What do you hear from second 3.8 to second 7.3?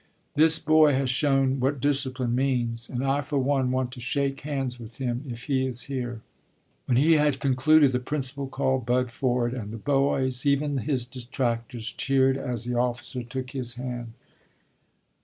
to shake hands with him, if he is here." When he